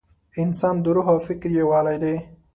انسان 0.41 0.75
د 0.81 0.85
روح 0.95 1.07
او 1.13 1.17
فکر 1.27 1.49
یووالی 1.59 1.97
دی. 2.03 2.15